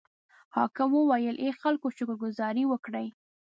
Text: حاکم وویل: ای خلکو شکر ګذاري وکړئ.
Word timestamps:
حاکم 0.55 0.89
وویل: 0.95 1.35
ای 1.43 1.51
خلکو 1.61 1.87
شکر 1.97 2.15
ګذاري 2.23 2.63
وکړئ. 2.67 3.07